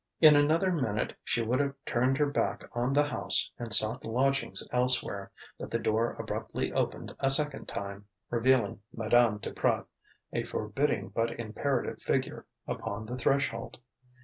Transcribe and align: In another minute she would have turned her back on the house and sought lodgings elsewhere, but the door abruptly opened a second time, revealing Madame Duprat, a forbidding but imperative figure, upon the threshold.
In 0.19 0.35
another 0.35 0.71
minute 0.71 1.15
she 1.23 1.43
would 1.43 1.59
have 1.59 1.75
turned 1.85 2.17
her 2.17 2.25
back 2.25 2.63
on 2.73 2.91
the 2.91 3.03
house 3.05 3.51
and 3.59 3.71
sought 3.71 4.03
lodgings 4.03 4.67
elsewhere, 4.71 5.29
but 5.59 5.69
the 5.69 5.77
door 5.77 6.13
abruptly 6.13 6.73
opened 6.73 7.15
a 7.19 7.29
second 7.29 7.67
time, 7.67 8.07
revealing 8.31 8.79
Madame 8.91 9.37
Duprat, 9.37 9.85
a 10.33 10.41
forbidding 10.43 11.09
but 11.09 11.39
imperative 11.39 12.01
figure, 12.01 12.47
upon 12.67 13.05
the 13.05 13.15
threshold. 13.15 13.77